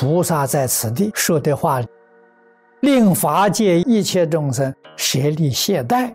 [0.00, 1.78] 菩萨在此地说的话，
[2.80, 6.14] 令法界一切众生舍利懈怠。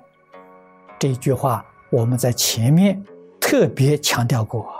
[0.98, 3.00] 这句话我们在前面
[3.40, 4.74] 特别强调过。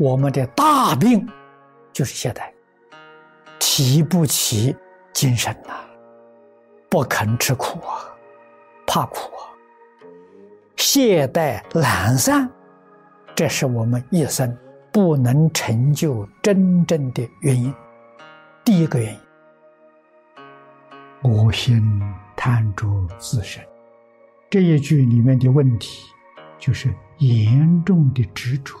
[0.00, 1.24] 我们的大病
[1.92, 2.50] 就是懈怠，
[3.60, 4.74] 提不起
[5.12, 5.74] 精神呐，
[6.88, 8.12] 不肯吃苦啊，
[8.84, 9.46] 怕苦啊，
[10.74, 12.50] 懈怠懒散，
[13.32, 14.58] 这是我们一生
[14.92, 17.72] 不能成就真正的原因。
[18.64, 19.20] 第一个原因，
[21.22, 21.80] 我心
[22.36, 22.86] 贪着
[23.18, 23.64] 自身，
[24.48, 26.10] 这一句里面的问题，
[26.58, 28.76] 就是严重的执着，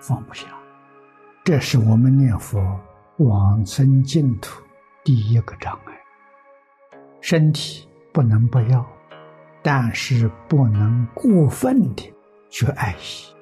[0.00, 0.46] 放不下。
[1.44, 2.60] 这是我们念佛
[3.18, 4.62] 往生净土
[5.02, 5.94] 第一个障碍。
[7.20, 8.86] 身体不能不要，
[9.62, 12.12] 但是不能过分的
[12.50, 13.34] 去爱惜。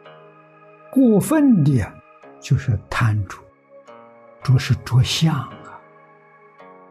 [0.93, 1.93] 过分的
[2.43, 3.39] 就是贪着，
[4.43, 5.81] 着是着相啊。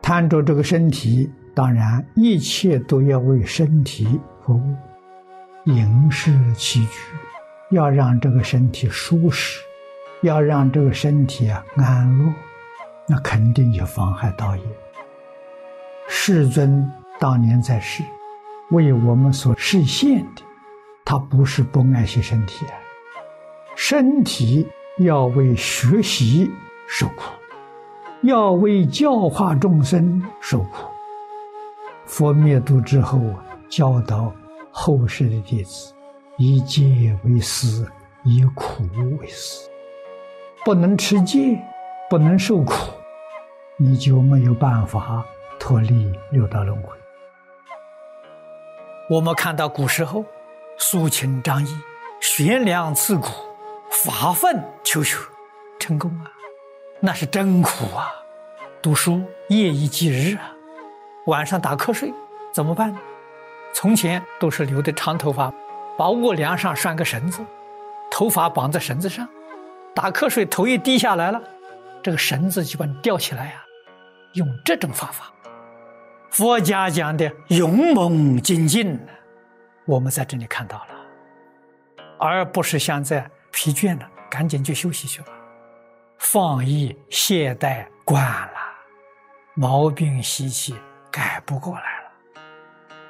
[0.02, 4.76] 贪着这个身体，当然一切都要为身体服务，
[5.66, 7.00] 饮食起居
[7.70, 9.62] 要让这个身体舒适。
[10.24, 12.32] 要让这个身体啊安乐，
[13.08, 14.64] 那肯定有妨害道业。
[16.08, 16.88] 世尊
[17.20, 18.04] 当年在世，
[18.70, 20.44] 为我们所实现的，
[21.04, 22.74] 他不是不爱惜身体啊。
[23.76, 26.52] 身体要为学习
[26.88, 27.24] 受苦，
[28.24, 30.88] 要为教化众生受苦。
[32.06, 33.20] 佛灭度之后，
[33.70, 34.34] 教导
[34.70, 35.94] 后世的弟子，
[36.38, 37.88] 以戒为师，
[38.24, 38.84] 以苦
[39.20, 39.70] 为师。
[40.66, 41.58] 不能持戒，
[42.10, 42.74] 不能受苦，
[43.78, 45.26] 你就没有办法
[45.58, 46.90] 脱离六道轮回。
[49.10, 50.24] 我们看到古时候
[50.78, 51.70] 苏秦张仪、
[52.20, 53.28] 悬梁刺股、
[53.92, 55.18] 发愤求学，
[55.78, 56.32] 成功啊，
[57.02, 58.10] 那是真苦啊！
[58.82, 60.56] 读书夜以继日啊，
[61.28, 62.12] 晚上打瞌睡
[62.54, 63.00] 怎么办呢？
[63.74, 65.54] 从前都是留的长头发，
[65.98, 67.46] 把卧梁上拴个绳子，
[68.10, 69.28] 头发绑在绳子上。
[69.94, 71.42] 打瞌睡，头一低下来了，
[72.02, 73.64] 这个绳子就把你吊起来呀。
[74.34, 75.32] 用这种方法，
[76.30, 78.98] 佛家讲的勇猛精进，
[79.86, 85.28] 我们在这里看到了，而不是现在疲倦了，赶紧去休息去了，
[86.18, 88.58] 放逸懈怠惯了，
[89.54, 90.76] 毛病习气
[91.12, 92.12] 改不过来了，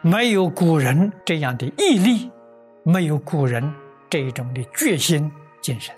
[0.02, 2.32] 没有古人这样的毅力，
[2.84, 3.74] 没有古人
[4.10, 5.32] 这种的决心
[5.62, 5.96] 精神。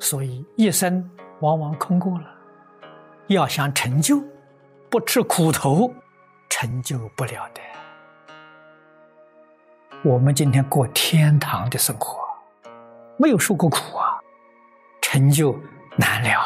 [0.00, 1.08] 所以一生
[1.40, 2.26] 往往空过了，
[3.28, 4.20] 要想成就，
[4.90, 5.94] 不吃苦头，
[6.50, 7.60] 成就不了的。
[10.02, 12.21] 我们今天过天堂的生活，
[13.18, 14.18] 没有受过苦啊，
[15.00, 15.58] 成就
[15.96, 16.40] 难了。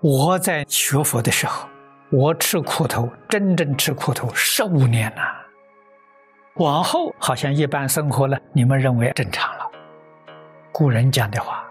[0.00, 1.68] 我在学佛的时候，
[2.10, 5.22] 我吃苦头，真正吃苦头十五年了。
[6.56, 9.70] 往后好像一般生活了，你们认为正常了。
[10.72, 11.64] 古人讲的话。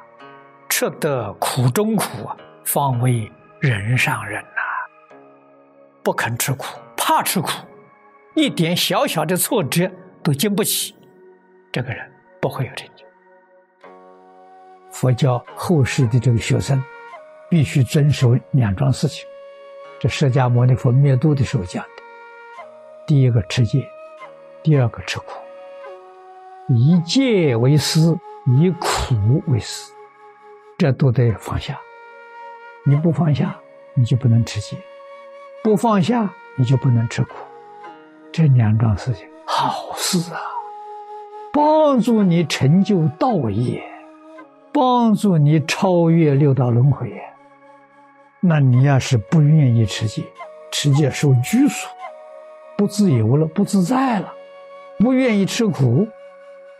[0.69, 2.29] 吃得苦中苦，
[2.63, 4.61] 方为人上人呐！
[6.03, 7.49] 不肯吃苦，怕吃苦，
[8.35, 9.89] 一点小小的挫折
[10.21, 10.93] 都经不起，
[11.71, 12.07] 这个人
[12.39, 13.05] 不会有成就。
[14.99, 16.83] 佛教后世的这个学生，
[17.47, 19.27] 必须遵守两桩事情。
[19.99, 21.89] 这释迦牟尼佛灭度的时候讲的：
[23.05, 23.87] 第一个持戒，
[24.63, 25.25] 第二个吃苦。
[26.69, 27.99] 以戒为师，
[28.59, 29.93] 以苦为师。
[30.79, 31.79] 这都得放下，
[32.83, 33.55] 你不放下，
[33.93, 34.77] 你就不能持戒；
[35.63, 37.35] 不放下，你就不能吃苦。
[38.31, 40.41] 这两桩事情，好事啊，
[41.53, 43.86] 帮助你成就道业，
[44.77, 47.11] 帮助你超越六道轮回。
[48.39, 50.21] 那你要是不愿意持戒，
[50.71, 51.89] 持戒受拘束，
[52.77, 54.31] 不自由了，不自在了，
[54.99, 56.07] 不愿意吃苦，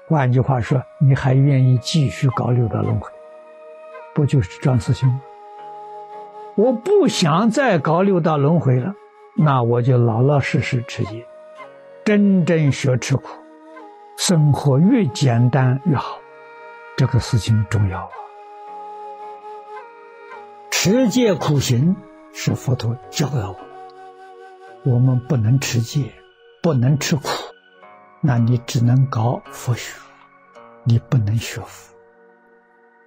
[0.07, 3.09] 换句话说，你还愿意继续搞六道轮回？
[4.13, 5.19] 不就是这样事情吗？
[6.53, 8.93] 我不想再搞六道轮回了，
[9.35, 11.25] 那我就老老实实持戒，
[12.05, 13.23] 真正学吃苦，
[14.17, 16.19] 生活越简单越好。
[16.97, 18.09] 这个事情重要啊！
[20.71, 21.95] 持戒苦行
[22.33, 23.55] 是佛陀教给我们，
[24.83, 26.11] 我们不能持戒，
[26.63, 27.29] 不能吃苦，
[28.19, 29.93] 那你只能搞佛学，
[30.85, 31.95] 你不能学佛。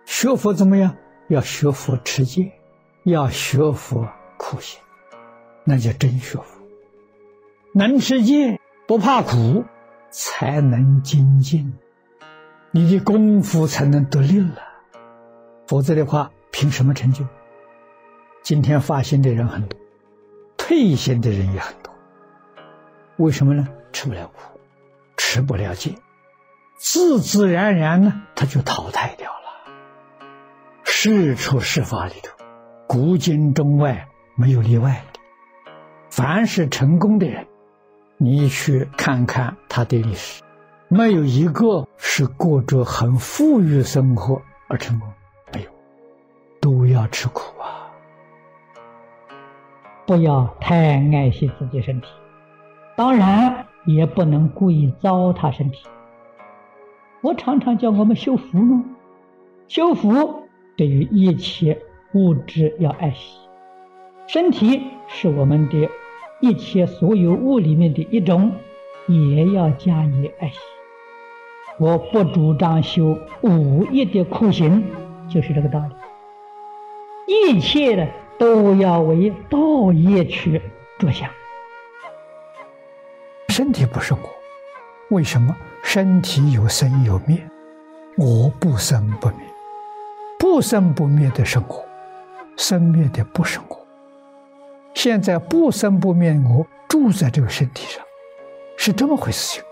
[0.04, 0.94] 学佛怎么样？
[1.26, 2.52] 要学佛持戒，
[3.02, 4.80] 要学佛苦行，
[5.64, 6.44] 那叫真学佛。
[7.74, 9.64] 能持戒，不怕苦，
[10.10, 11.76] 才能精进，
[12.72, 14.62] 你的功夫才能得力了。
[15.66, 17.24] 否则的话，凭什么成就？
[18.42, 19.78] 今天发心的人很多，
[20.56, 21.92] 退心的人也很多。
[23.16, 23.68] 为什么呢？
[23.92, 24.60] 吃不了苦，
[25.16, 25.94] 吃不了戒，
[26.78, 29.72] 自自然然呢，他就淘汰掉了。
[30.84, 32.44] 事出事法里头，
[32.86, 34.06] 古今中外
[34.36, 35.20] 没有例外的。
[36.08, 37.46] 凡是成功的人，
[38.16, 40.42] 你去看看他的历史，
[40.92, 45.08] 没有一个是过着很富裕生活而成功，
[45.54, 45.70] 没有，
[46.60, 47.88] 都要吃苦啊。
[50.04, 52.08] 不要太爱惜自己身体，
[52.96, 55.86] 当然也不能故意糟蹋身体。
[57.20, 58.84] 我常常叫我们修福呢，
[59.68, 60.42] 修福
[60.76, 61.80] 对于一切
[62.14, 63.38] 物质要爱惜，
[64.26, 65.88] 身体是我们的
[66.40, 68.50] 一切所有物里面的一种，
[69.06, 70.58] 也要加以爱惜。
[71.80, 74.84] 我不主张修五业的苦行，
[75.28, 75.94] 就是这个道理。
[77.26, 78.06] 一切的。
[78.40, 80.62] 都要为道业去
[80.98, 81.28] 着想。
[83.50, 84.20] 身体不是我，
[85.10, 85.54] 为什么？
[85.82, 87.38] 身体有生有灭，
[88.16, 89.36] 我不生不灭，
[90.38, 91.84] 不生不灭的生活，
[92.56, 93.86] 生灭的不是我。
[94.94, 98.02] 现在不生不灭我住在这个身体上，
[98.78, 99.62] 是这么回事情，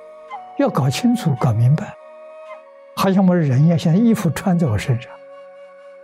[0.58, 1.94] 要搞清楚、搞明白。
[2.98, 5.08] 好像我们人一样，像衣服穿在我身上。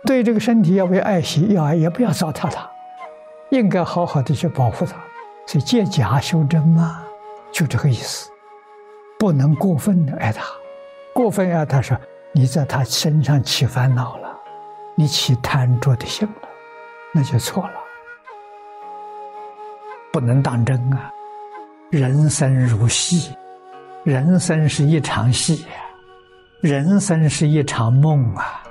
[0.05, 2.65] 对这个身体要为爱惜，要爱也不要糟蹋它，
[3.49, 4.95] 应该好好的去保护它。
[5.45, 7.03] 所以借假修真嘛，
[7.51, 8.31] 就这个意思，
[9.19, 10.45] 不能过分的爱它，
[11.13, 11.97] 过分爱它说
[12.31, 14.33] 你在他身上起烦恼了，
[14.95, 16.47] 你起贪着的心了，
[17.13, 17.73] 那就错了。
[20.13, 21.11] 不能当真啊！
[21.89, 23.35] 人生如戏，
[24.05, 25.65] 人生是一场戏，
[26.61, 28.63] 人生是一场梦啊。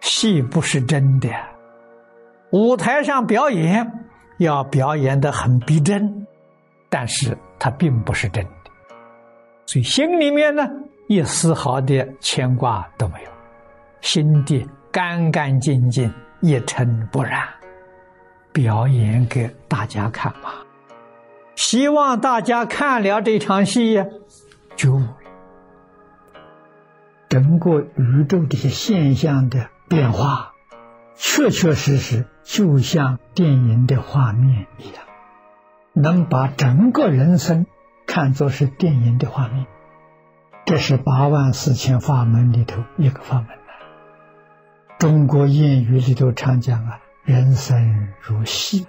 [0.00, 1.28] 戏不是真的，
[2.50, 3.84] 舞台上表演
[4.38, 6.26] 要表演的很逼真，
[6.88, 8.70] 但是它并不是真的，
[9.66, 10.62] 所以心里面呢
[11.08, 13.30] 一丝毫的牵挂都没有，
[14.00, 17.42] 心地干干净净，一尘不染，
[18.52, 20.50] 表演给大家看嘛，
[21.56, 24.06] 希望大家看了这场戏呀，
[24.76, 24.98] 就
[27.38, 29.68] 整个宇宙这些现象的。
[29.88, 30.52] 变化，
[31.16, 35.02] 确确实实就像电影的画面一样，
[35.94, 37.64] 能把整个人生
[38.06, 39.66] 看作是电影的画面。
[40.66, 43.46] 这是八万四千法门里头一个法门
[44.98, 48.86] 中国谚语里头常讲啊：“人生如戏，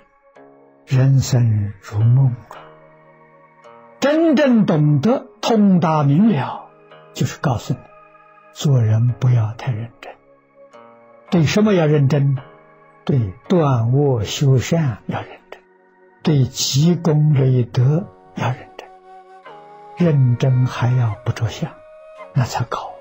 [0.85, 2.59] 人生如梦啊。”
[4.01, 6.65] 真正懂得通达明了，
[7.13, 7.79] 就是告诉你，
[8.59, 10.13] 做人不要太认真。
[11.29, 12.35] 对什么要认真？
[13.05, 15.61] 对断恶修善要认真，
[16.23, 18.89] 对积功累德要认真。
[19.95, 21.71] 认真还要不着相，
[22.33, 22.91] 那才高。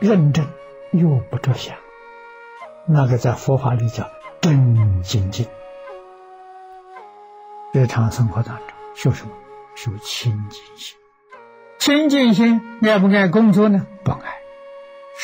[0.00, 0.46] 认真
[0.92, 1.76] 又不着相，
[2.86, 5.46] 那个在佛法里叫真精进。
[7.74, 9.32] 日常生活当中修什么？
[9.74, 10.96] 修清净心。
[11.78, 13.86] 清净心爱不爱工作呢？
[14.02, 14.33] 不爱，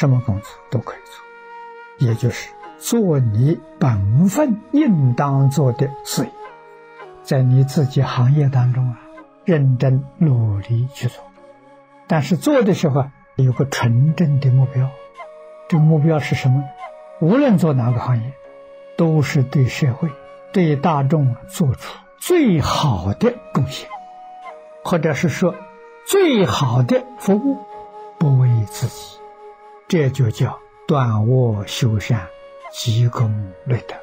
[0.00, 2.08] 什么工作都可以做。
[2.08, 6.30] 也就是做你本分应当做的事业，
[7.22, 8.98] 在你自己行业当中啊，
[9.44, 11.22] 认真努力去做。
[12.06, 14.88] 但是做的时候啊，有个纯正的目标。
[15.68, 16.64] 这目标是什么？
[17.20, 18.32] 无论做哪个行业，
[18.96, 20.08] 都是对社会、
[20.50, 23.90] 对大众做出最好的贡献，
[24.82, 25.54] 或者是说
[26.06, 27.58] 最好的服务，
[28.18, 29.19] 不为自己。
[29.90, 30.56] 这就叫。
[30.86, 32.20] 断恶修善，
[32.72, 33.32] 积功
[33.66, 33.94] 累德。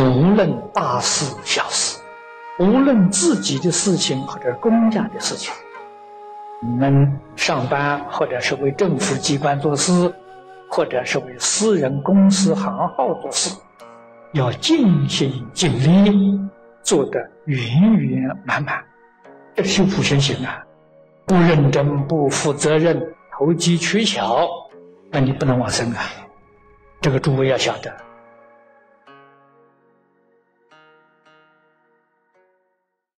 [0.00, 2.00] 无论大事小事，
[2.58, 5.54] 无论自己的事情或者公家的事情，
[6.60, 10.12] 你们上班或者是为政府机关做事，
[10.68, 13.56] 或者是为私人公司行号做事，
[14.32, 15.70] 要尽心尽
[16.04, 16.40] 力，
[16.82, 18.82] 做得圆圆满满。
[19.54, 20.64] 这是普贤行啊！
[21.26, 24.48] 不认真、不负责任、投机取巧。
[25.10, 26.04] 那你不能往生啊！
[27.00, 27.92] 这个诸位要晓得。